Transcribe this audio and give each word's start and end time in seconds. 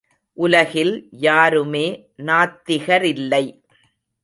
உலகில் 0.37 1.07
யாருமே 1.11 1.85
நாத்திகரில்லை. 2.17 3.45